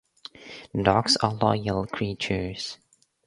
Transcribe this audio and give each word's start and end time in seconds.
Dogs 0.83 1.15
are 1.17 1.31
loyal 1.35 1.85
creatures. 1.85 2.79